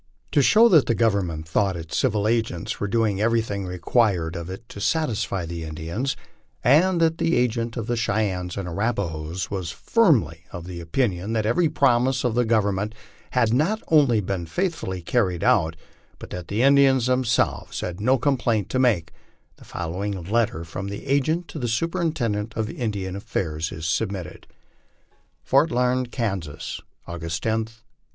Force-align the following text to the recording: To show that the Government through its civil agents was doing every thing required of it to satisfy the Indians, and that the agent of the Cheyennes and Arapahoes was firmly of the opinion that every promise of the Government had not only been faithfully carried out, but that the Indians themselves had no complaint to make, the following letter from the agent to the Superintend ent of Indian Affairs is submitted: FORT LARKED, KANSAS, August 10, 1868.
To 0.31 0.41
show 0.41 0.67
that 0.69 0.87
the 0.87 0.95
Government 0.95 1.47
through 1.47 1.73
its 1.79 1.95
civil 1.95 2.27
agents 2.27 2.79
was 2.79 2.89
doing 2.89 3.21
every 3.21 3.39
thing 3.43 3.67
required 3.67 4.35
of 4.35 4.49
it 4.49 4.67
to 4.69 4.81
satisfy 4.81 5.45
the 5.45 5.63
Indians, 5.63 6.15
and 6.63 6.99
that 7.01 7.19
the 7.19 7.35
agent 7.35 7.77
of 7.77 7.85
the 7.85 7.95
Cheyennes 7.95 8.57
and 8.57 8.67
Arapahoes 8.67 9.51
was 9.51 9.69
firmly 9.69 10.45
of 10.51 10.65
the 10.65 10.79
opinion 10.81 11.33
that 11.33 11.45
every 11.45 11.69
promise 11.69 12.23
of 12.23 12.33
the 12.33 12.45
Government 12.45 12.95
had 13.33 13.53
not 13.53 13.83
only 13.89 14.21
been 14.21 14.47
faithfully 14.47 15.03
carried 15.03 15.43
out, 15.43 15.75
but 16.17 16.31
that 16.31 16.47
the 16.47 16.63
Indians 16.63 17.05
themselves 17.05 17.81
had 17.81 18.01
no 18.01 18.17
complaint 18.17 18.69
to 18.69 18.79
make, 18.79 19.11
the 19.57 19.63
following 19.63 20.19
letter 20.23 20.63
from 20.63 20.87
the 20.87 21.05
agent 21.05 21.47
to 21.49 21.59
the 21.59 21.67
Superintend 21.67 22.35
ent 22.35 22.53
of 22.55 22.71
Indian 22.71 23.15
Affairs 23.15 23.71
is 23.71 23.85
submitted: 23.85 24.47
FORT 25.43 25.69
LARKED, 25.69 26.09
KANSAS, 26.11 26.81
August 27.07 27.43
10, 27.43 27.51
1868. 27.69 27.83